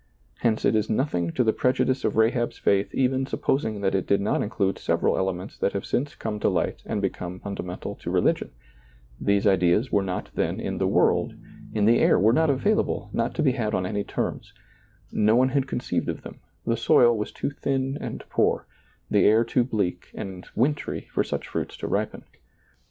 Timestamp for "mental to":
7.61-8.09